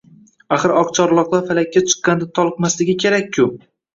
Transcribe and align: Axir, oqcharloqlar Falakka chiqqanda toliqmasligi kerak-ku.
Axir, 0.55 0.71
oqcharloqlar 0.79 1.43
Falakka 1.51 1.83
chiqqanda 1.91 2.29
toliqmasligi 2.39 2.97
kerak-ku. 3.05 3.49